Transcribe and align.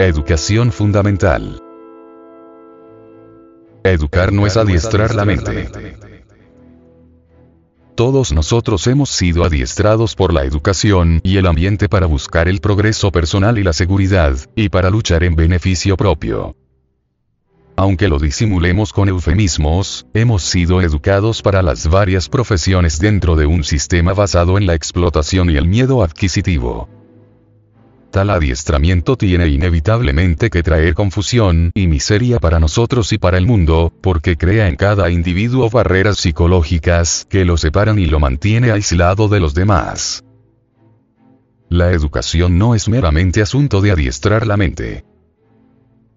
Educación 0.00 0.72
fundamental. 0.72 1.62
Educar 3.84 4.32
no 4.32 4.44
es 4.44 4.56
adiestrar 4.56 5.14
la 5.14 5.24
mente. 5.24 5.70
Todos 7.94 8.32
nosotros 8.32 8.88
hemos 8.88 9.10
sido 9.10 9.44
adiestrados 9.44 10.16
por 10.16 10.32
la 10.32 10.42
educación 10.42 11.20
y 11.22 11.36
el 11.36 11.46
ambiente 11.46 11.88
para 11.88 12.06
buscar 12.06 12.48
el 12.48 12.60
progreso 12.60 13.12
personal 13.12 13.56
y 13.56 13.62
la 13.62 13.72
seguridad, 13.72 14.36
y 14.56 14.68
para 14.68 14.90
luchar 14.90 15.22
en 15.22 15.36
beneficio 15.36 15.96
propio. 15.96 16.56
Aunque 17.76 18.08
lo 18.08 18.18
disimulemos 18.18 18.92
con 18.92 19.08
eufemismos, 19.08 20.08
hemos 20.12 20.42
sido 20.42 20.82
educados 20.82 21.40
para 21.40 21.62
las 21.62 21.88
varias 21.88 22.28
profesiones 22.28 22.98
dentro 22.98 23.36
de 23.36 23.46
un 23.46 23.62
sistema 23.62 24.12
basado 24.12 24.58
en 24.58 24.66
la 24.66 24.74
explotación 24.74 25.50
y 25.50 25.56
el 25.56 25.68
miedo 25.68 26.02
adquisitivo. 26.02 26.88
Tal 28.14 28.30
adiestramiento 28.30 29.16
tiene 29.16 29.48
inevitablemente 29.48 30.48
que 30.48 30.62
traer 30.62 30.94
confusión 30.94 31.72
y 31.74 31.88
miseria 31.88 32.38
para 32.38 32.60
nosotros 32.60 33.12
y 33.12 33.18
para 33.18 33.38
el 33.38 33.44
mundo, 33.44 33.92
porque 34.00 34.36
crea 34.36 34.68
en 34.68 34.76
cada 34.76 35.10
individuo 35.10 35.68
barreras 35.68 36.18
psicológicas 36.18 37.26
que 37.28 37.44
lo 37.44 37.56
separan 37.56 37.98
y 37.98 38.06
lo 38.06 38.20
mantiene 38.20 38.70
aislado 38.70 39.26
de 39.26 39.40
los 39.40 39.52
demás. 39.52 40.22
La 41.68 41.90
educación 41.90 42.56
no 42.56 42.76
es 42.76 42.88
meramente 42.88 43.42
asunto 43.42 43.80
de 43.80 43.90
adiestrar 43.90 44.46
la 44.46 44.56
mente. 44.56 45.04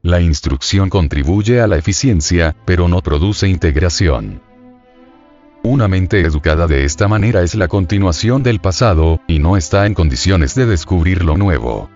La 0.00 0.22
instrucción 0.22 0.88
contribuye 0.88 1.60
a 1.60 1.66
la 1.66 1.76
eficiencia, 1.76 2.56
pero 2.64 2.88
no 2.88 3.02
produce 3.02 3.48
integración. 3.48 4.40
Una 5.64 5.86
mente 5.86 6.20
educada 6.22 6.66
de 6.66 6.84
esta 6.84 7.06
manera 7.06 7.42
es 7.42 7.54
la 7.54 7.68
continuación 7.68 8.42
del 8.42 8.58
pasado, 8.58 9.20
y 9.28 9.38
no 9.38 9.56
está 9.56 9.86
en 9.86 9.94
condiciones 9.94 10.56
de 10.56 10.66
descubrir 10.66 11.22
lo 11.22 11.36
nuevo. 11.36 11.88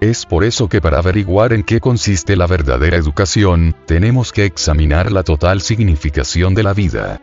Es 0.00 0.26
por 0.26 0.44
eso 0.44 0.68
que 0.68 0.82
para 0.82 0.98
averiguar 0.98 1.54
en 1.54 1.62
qué 1.62 1.80
consiste 1.80 2.36
la 2.36 2.46
verdadera 2.46 2.98
educación, 2.98 3.74
tenemos 3.86 4.32
que 4.32 4.44
examinar 4.44 5.10
la 5.10 5.22
total 5.22 5.62
significación 5.62 6.54
de 6.54 6.62
la 6.62 6.74
vida. 6.74 7.22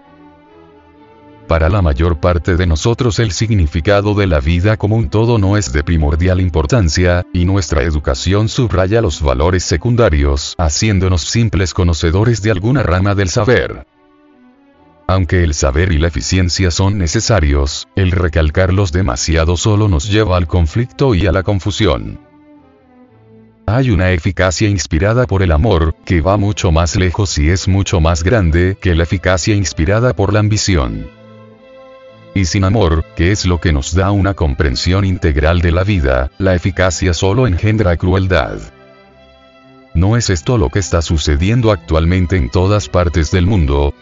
Para 1.48 1.70
la 1.70 1.84
mayor 1.84 2.20
parte 2.20 2.56
de 2.56 2.66
nosotros 2.66 3.20
el 3.20 3.32
significado 3.32 4.16
de 4.16 4.26
la 4.26 4.40
vida 4.40 4.78
como 4.78 4.96
un 4.96 5.10
todo 5.10 5.38
no 5.38 5.58
es 5.58 5.72
de 5.72 5.84
primordial 5.84 6.42
importancia, 6.42 7.24
y 7.34 7.46
nuestra 7.46 7.84
educación 7.84 8.50
subraya 8.50 9.00
los 9.00 9.22
valores 9.22 9.64
secundarios, 9.64 10.56
haciéndonos 10.58 11.22
simples 11.22 11.76
conocedores 11.76 12.42
de 12.42 12.50
alguna 12.50 12.82
rama 12.82 13.14
del 13.14 13.30
saber. 13.30 13.86
Aunque 15.10 15.44
el 15.44 15.56
saber 15.56 15.92
y 15.92 15.98
la 15.98 16.10
eficiencia 16.10 16.70
son 16.70 17.00
necesarios, 17.00 17.88
el 17.96 18.12
recalcarlos 18.12 18.92
demasiado 18.92 19.58
solo 19.58 19.88
nos 19.88 20.08
lleva 20.08 20.38
al 20.38 20.46
conflicto 20.46 21.16
y 21.16 21.26
a 21.26 21.32
la 21.32 21.42
confusión. 21.42 22.20
Hay 23.66 23.90
una 23.90 24.12
eficacia 24.12 24.70
inspirada 24.70 25.26
por 25.26 25.42
el 25.42 25.52
amor, 25.52 25.96
que 26.06 26.22
va 26.22 26.38
mucho 26.38 26.72
más 26.72 26.96
lejos 26.96 27.40
y 27.40 27.50
es 27.50 27.68
mucho 27.68 28.00
más 28.00 28.22
grande 28.22 28.78
que 28.80 28.94
la 28.94 29.02
eficacia 29.02 29.56
inspirada 29.56 30.16
por 30.16 30.32
la 30.32 30.42
ambición. 30.42 31.10
Y 32.36 32.46
sin 32.46 32.64
amor, 32.64 33.04
que 33.16 33.32
es 33.32 33.48
lo 33.48 33.60
que 33.60 33.74
nos 33.74 33.96
da 33.96 34.12
una 34.12 34.36
comprensión 34.36 35.06
integral 35.06 35.62
de 35.62 35.72
la 35.72 35.84
vida, 35.84 36.30
la 36.38 36.54
eficacia 36.54 37.16
solo 37.16 37.48
engendra 37.48 37.98
crueldad. 37.98 38.60
¿No 39.96 40.18
es 40.18 40.30
esto 40.30 40.60
lo 40.60 40.70
que 40.70 40.78
está 40.78 41.02
sucediendo 41.02 41.72
actualmente 41.72 42.38
en 42.38 42.52
todas 42.52 42.90
partes 42.90 43.32
del 43.32 43.48
mundo? 43.48 43.96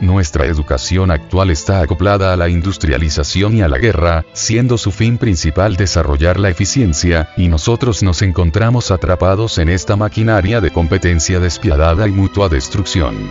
Nuestra 0.00 0.46
educación 0.46 1.10
actual 1.10 1.50
está 1.50 1.80
acoplada 1.80 2.32
a 2.32 2.36
la 2.36 2.48
industrialización 2.48 3.56
y 3.56 3.62
a 3.62 3.68
la 3.68 3.78
guerra, 3.78 4.24
siendo 4.32 4.78
su 4.78 4.92
fin 4.92 5.18
principal 5.18 5.76
desarrollar 5.76 6.38
la 6.38 6.50
eficiencia, 6.50 7.30
y 7.36 7.48
nosotros 7.48 8.04
nos 8.04 8.22
encontramos 8.22 8.92
atrapados 8.92 9.58
en 9.58 9.68
esta 9.68 9.96
maquinaria 9.96 10.60
de 10.60 10.70
competencia 10.70 11.40
despiadada 11.40 12.06
y 12.06 12.12
mutua 12.12 12.48
destrucción. 12.48 13.28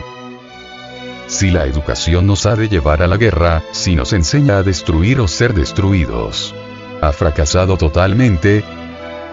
Si 1.27 1.51
la 1.51 1.65
educación 1.65 2.27
nos 2.27 2.45
ha 2.45 2.57
de 2.57 2.67
llevar 2.67 3.01
a 3.01 3.07
la 3.07 3.15
guerra, 3.15 3.63
si 3.71 3.95
nos 3.95 4.11
enseña 4.11 4.57
a 4.57 4.63
destruir 4.63 5.21
o 5.21 5.27
ser 5.29 5.53
destruidos. 5.53 6.53
Ha 7.01 7.13
fracasado 7.13 7.77
totalmente, 7.77 8.63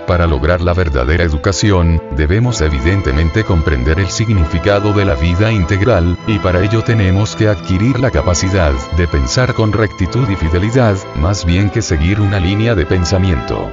para 0.06 0.26
lograr 0.26 0.60
la 0.60 0.74
verdadera 0.74 1.24
educación, 1.24 2.02
debemos 2.16 2.60
evidentemente 2.60 3.44
comprender 3.44 3.98
el 3.98 4.08
significado 4.08 4.92
de 4.92 5.04
la 5.04 5.14
vida 5.14 5.50
integral, 5.52 6.18
y 6.26 6.38
para 6.38 6.62
ello 6.62 6.82
tenemos 6.82 7.36
que 7.36 7.48
adquirir 7.48 7.98
la 8.00 8.10
capacidad 8.10 8.72
de 8.96 9.08
pensar 9.08 9.54
con 9.54 9.72
rectitud 9.72 10.28
y 10.28 10.36
fidelidad, 10.36 10.96
más 11.16 11.44
bien 11.44 11.70
que 11.70 11.82
seguir 11.82 12.20
una 12.20 12.38
línea 12.38 12.74
de 12.74 12.86
pensamiento. 12.86 13.70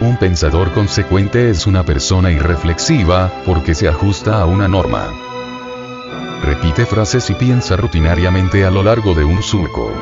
Un 0.00 0.16
pensador 0.16 0.72
consecuente 0.72 1.50
es 1.50 1.66
una 1.66 1.84
persona 1.84 2.32
irreflexiva, 2.32 3.30
porque 3.46 3.74
se 3.74 3.88
ajusta 3.88 4.40
a 4.40 4.46
una 4.46 4.66
norma. 4.66 5.08
Repite 6.42 6.86
frases 6.86 7.30
y 7.30 7.34
piensa 7.34 7.76
rutinariamente 7.76 8.64
a 8.64 8.70
lo 8.70 8.82
largo 8.82 9.14
de 9.14 9.24
un 9.24 9.42
surco. 9.42 9.92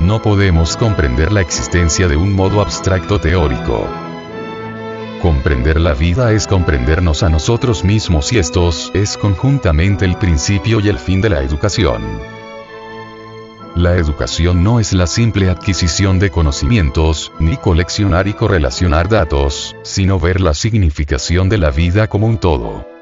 No 0.00 0.22
podemos 0.22 0.76
comprender 0.76 1.32
la 1.32 1.40
existencia 1.40 2.06
de 2.06 2.16
un 2.16 2.32
modo 2.32 2.60
abstracto 2.60 3.20
teórico. 3.20 3.84
Comprender 5.20 5.80
la 5.80 5.92
vida 5.92 6.30
es 6.30 6.46
comprendernos 6.46 7.24
a 7.24 7.28
nosotros 7.28 7.82
mismos 7.82 8.32
y 8.32 8.38
estos 8.38 8.92
es 8.94 9.16
conjuntamente 9.16 10.04
el 10.04 10.16
principio 10.16 10.78
y 10.78 10.88
el 10.88 10.98
fin 10.98 11.20
de 11.20 11.30
la 11.30 11.42
educación. 11.42 12.00
La 13.74 13.96
educación 13.96 14.62
no 14.62 14.78
es 14.78 14.92
la 14.92 15.08
simple 15.08 15.50
adquisición 15.50 16.20
de 16.20 16.30
conocimientos, 16.30 17.32
ni 17.40 17.56
coleccionar 17.56 18.28
y 18.28 18.34
correlacionar 18.34 19.08
datos, 19.08 19.74
sino 19.82 20.20
ver 20.20 20.40
la 20.40 20.54
significación 20.54 21.48
de 21.48 21.58
la 21.58 21.70
vida 21.70 22.06
como 22.06 22.28
un 22.28 22.38
todo. 22.38 22.97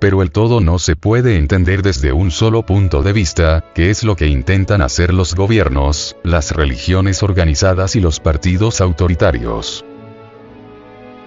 Pero 0.00 0.22
el 0.22 0.30
todo 0.30 0.60
no 0.60 0.78
se 0.78 0.94
puede 0.94 1.36
entender 1.36 1.82
desde 1.82 2.12
un 2.12 2.30
solo 2.30 2.64
punto 2.64 3.02
de 3.02 3.12
vista, 3.12 3.64
que 3.74 3.90
es 3.90 4.04
lo 4.04 4.14
que 4.14 4.28
intentan 4.28 4.80
hacer 4.80 5.12
los 5.12 5.34
gobiernos, 5.34 6.16
las 6.22 6.52
religiones 6.52 7.22
organizadas 7.22 7.96
y 7.96 8.00
los 8.00 8.20
partidos 8.20 8.80
autoritarios. 8.80 9.84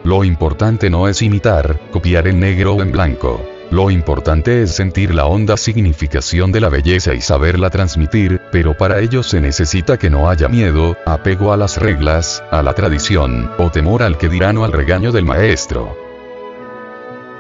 Lo 0.04 0.24
importante 0.24 0.90
no 0.90 1.08
es 1.08 1.22
imitar, 1.22 1.80
copiar 1.92 2.28
en 2.28 2.40
negro 2.40 2.76
o 2.76 2.82
en 2.82 2.92
blanco. 2.92 3.46
Lo 3.72 3.92
importante 3.92 4.64
es 4.64 4.72
sentir 4.72 5.14
la 5.14 5.26
honda 5.26 5.58
significación 5.58 6.52
de 6.52 6.60
la 6.60 6.70
belleza 6.70 7.14
y 7.14 7.22
saberla 7.22 7.70
transmitir, 7.70 8.42
pero 8.52 8.76
para 8.76 9.00
ello 9.00 9.22
se 9.22 9.40
necesita 9.40 9.98
que 9.98 10.10
no 10.10 10.30
haya 10.30 10.50
miedo, 10.50 10.98
apego 11.06 11.54
a 11.54 11.58
las 11.58 11.78
reglas, 11.78 12.44
a 12.52 12.64
la 12.64 12.74
tradición, 12.74 13.52
o 13.58 13.70
temor 13.70 14.02
al 14.04 14.18
que 14.18 14.28
dirán 14.28 14.58
o 14.58 14.66
al 14.66 14.74
regaño 14.74 15.12
del 15.12 15.26
maestro. 15.26 16.11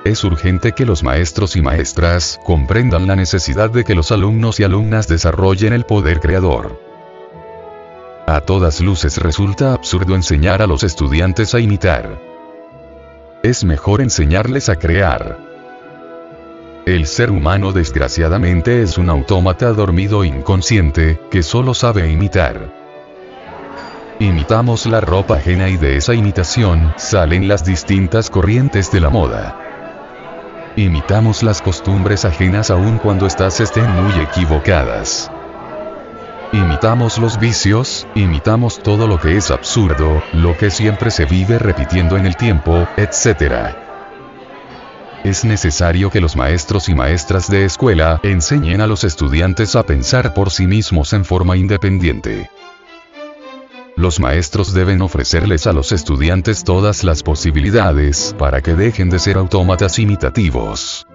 Es 0.03 0.23
urgente 0.23 0.71
que 0.71 0.85
los 0.85 1.03
maestros 1.03 1.55
y 1.55 1.61
maestras 1.61 2.39
comprendan 2.43 3.05
la 3.05 3.15
necesidad 3.15 3.69
de 3.69 3.83
que 3.83 3.93
los 3.93 4.11
alumnos 4.11 4.59
y 4.59 4.63
alumnas 4.63 5.07
desarrollen 5.07 5.73
el 5.73 5.85
poder 5.85 6.19
creador. 6.19 6.81
A 8.25 8.41
todas 8.41 8.81
luces 8.81 9.17
resulta 9.17 9.73
absurdo 9.73 10.15
enseñar 10.15 10.63
a 10.63 10.67
los 10.67 10.83
estudiantes 10.83 11.53
a 11.53 11.59
imitar. 11.59 12.19
Es 13.43 13.63
mejor 13.63 14.01
enseñarles 14.01 14.69
a 14.69 14.75
crear. 14.75 15.37
El 16.87 17.05
ser 17.05 17.29
humano 17.29 17.71
desgraciadamente 17.71 18.81
es 18.81 18.97
un 18.97 19.07
autómata 19.07 19.71
dormido 19.71 20.23
inconsciente, 20.23 21.19
que 21.29 21.43
solo 21.43 21.75
sabe 21.75 22.09
imitar. 22.09 22.73
Imitamos 24.19 24.87
la 24.87 24.99
ropa 24.99 25.35
ajena 25.35 25.69
y 25.69 25.77
de 25.77 25.97
esa 25.97 26.15
imitación 26.15 26.91
salen 26.97 27.47
las 27.47 27.63
distintas 27.65 28.31
corrientes 28.31 28.91
de 28.91 28.99
la 28.99 29.09
moda. 29.11 29.70
Imitamos 30.77 31.43
las 31.43 31.61
costumbres 31.61 32.23
ajenas 32.23 32.71
aun 32.71 32.97
cuando 32.97 33.27
éstas 33.27 33.59
estén 33.59 33.91
muy 33.91 34.13
equivocadas. 34.21 35.29
Imitamos 36.53 37.17
los 37.17 37.37
vicios, 37.37 38.07
imitamos 38.15 38.79
todo 38.81 39.05
lo 39.05 39.19
que 39.19 39.35
es 39.35 39.51
absurdo, 39.51 40.23
lo 40.31 40.55
que 40.57 40.71
siempre 40.71 41.11
se 41.11 41.25
vive 41.25 41.59
repitiendo 41.59 42.15
en 42.15 42.25
el 42.25 42.37
tiempo, 42.37 42.87
etc. 42.95 43.75
Es 45.25 45.43
necesario 45.43 46.09
que 46.09 46.21
los 46.21 46.37
maestros 46.37 46.87
y 46.87 46.95
maestras 46.95 47.49
de 47.49 47.65
escuela 47.65 48.21
enseñen 48.23 48.79
a 48.79 48.87
los 48.87 49.03
estudiantes 49.03 49.75
a 49.75 49.83
pensar 49.83 50.33
por 50.33 50.51
sí 50.51 50.67
mismos 50.67 51.11
en 51.11 51.25
forma 51.25 51.57
independiente. 51.57 52.49
Los 54.01 54.19
maestros 54.19 54.73
deben 54.73 55.03
ofrecerles 55.03 55.67
a 55.67 55.73
los 55.73 55.91
estudiantes 55.91 56.63
todas 56.63 57.03
las 57.03 57.21
posibilidades 57.21 58.35
para 58.35 58.59
que 58.61 58.73
dejen 58.73 59.11
de 59.11 59.19
ser 59.19 59.37
autómatas 59.37 59.99
imitativos. 59.99 61.05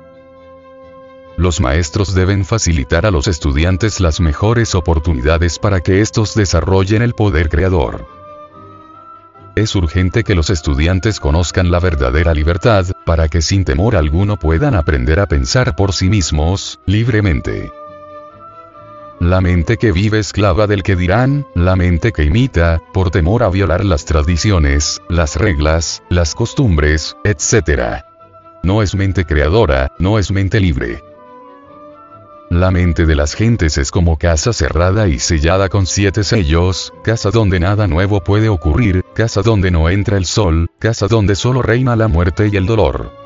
Los 1.37 1.61
maestros 1.61 2.15
deben 2.15 2.45
facilitar 2.45 3.05
a 3.05 3.11
los 3.11 3.27
estudiantes 3.27 3.99
las 3.99 4.21
mejores 4.21 4.77
oportunidades 4.77 5.59
para 5.59 5.81
que 5.81 6.01
estos 6.01 6.37
desarrollen 6.37 7.03
el 7.03 7.15
poder 7.15 7.49
creador. 7.49 8.07
Es 9.57 9.75
urgente 9.75 10.23
que 10.23 10.37
los 10.37 10.49
estudiantes 10.49 11.19
conozcan 11.19 11.73
la 11.73 11.81
verdadera 11.81 12.35
libertad, 12.35 12.87
para 13.05 13.27
que 13.27 13.43
sin 13.43 13.65
temor 13.65 13.97
alguno 13.97 14.37
puedan 14.37 14.77
aprender 14.77 15.19
a 15.19 15.27
pensar 15.27 15.75
por 15.75 15.93
sí 15.93 16.09
mismos, 16.09 16.79
libremente. 16.87 17.73
La 19.21 19.41
mente 19.41 19.77
que 19.77 19.93
vive 19.93 20.19
esclava 20.19 20.67
del 20.67 20.83
que 20.83 20.97
dirán, 20.97 21.47
la 21.55 21.77
mente 21.77 22.13
que 22.13 22.25
imita, 22.25 22.83
por 22.93 23.11
temor 23.11 23.43
a 23.43 23.49
violar 23.49 23.85
las 23.85 24.05
tradiciones, 24.05 25.01
las 25.09 25.37
reglas, 25.37 26.03
las 26.09 26.35
costumbres, 26.35 27.17
etc. 27.25 28.05
No 28.63 28.83
es 28.83 28.95
mente 28.95 29.25
creadora, 29.25 29.93
no 29.99 30.19
es 30.19 30.31
mente 30.31 30.61
libre. 30.61 31.03
La 32.51 32.71
mente 32.71 33.07
de 33.07 33.17
las 33.17 33.35
gentes 33.35 33.77
es 33.77 33.91
como 33.91 34.19
casa 34.19 34.53
cerrada 34.53 35.09
y 35.09 35.19
sellada 35.19 35.69
con 35.69 35.87
siete 35.87 36.23
sellos, 36.23 36.93
casa 37.03 37.31
donde 37.31 37.59
nada 37.59 37.89
nuevo 37.89 38.23
puede 38.23 38.49
ocurrir, 38.49 39.05
casa 39.15 39.43
donde 39.43 39.71
no 39.71 39.89
entra 39.91 40.17
el 40.17 40.27
sol, 40.27 40.71
casa 40.79 41.09
donde 41.09 41.35
solo 41.35 41.63
reina 41.63 41.97
la 41.97 42.07
muerte 42.07 42.49
y 42.53 42.57
el 42.57 42.67
dolor. 42.67 43.26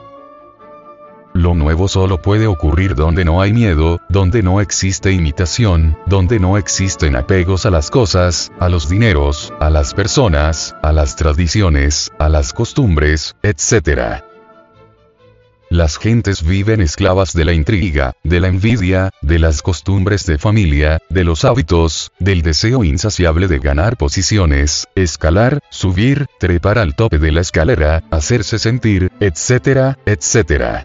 Lo 1.41 1.55
nuevo 1.55 1.89
solo 1.89 2.21
puede 2.21 2.47
ocurrir 2.47 2.95
donde 2.95 3.25
no 3.25 3.41
hay 3.41 3.55
miedo, 3.55 3.99
donde 4.11 4.43
no 4.43 4.61
existe 4.61 5.11
imitación, 5.11 5.97
donde 6.05 6.39
no 6.39 6.59
existen 6.59 7.17
apegos 7.17 7.65
a 7.65 7.71
las 7.71 7.89
cosas, 7.89 8.53
a 8.61 8.69
los 8.69 8.91
dineros, 8.91 9.51
a 9.59 9.71
las 9.71 9.95
personas, 9.95 10.77
a 10.83 10.93
las 10.93 11.17
tradiciones, 11.17 12.13
a 12.19 12.29
las 12.29 12.53
costumbres, 12.53 13.37
etc. 13.43 14.23
Las 15.71 15.97
gentes 15.97 16.43
viven 16.43 16.83
esclavas 16.83 17.33
de 17.33 17.47
la 17.47 17.55
intriga, 17.55 18.13
de 18.23 18.41
la 18.41 18.49
envidia, 18.49 19.09
de 19.23 19.39
las 19.39 19.63
costumbres 19.63 20.27
de 20.27 20.37
familia, 20.37 20.99
de 21.09 21.25
los 21.25 21.47
hábitos, 21.47 22.13
del 22.19 22.43
deseo 22.43 22.85
insaciable 22.85 23.49
de 23.49 23.61
ganar 23.61 23.97
posiciones, 23.97 24.89
escalar, 24.95 25.61
subir, 25.71 26.27
trepar 26.39 26.79
al 26.79 26.95
tope 26.95 27.19
de 27.19 27.33
la 27.33 27.41
escalera, 27.41 28.03
hacerse 28.11 28.59
sentir, 28.59 29.11
etc., 29.21 29.97
etc. 30.05 30.85